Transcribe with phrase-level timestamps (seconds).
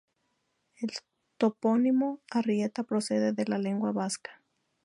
[0.79, 0.89] El
[1.37, 4.41] topónimo "Arrieta" procede de la lengua vasca.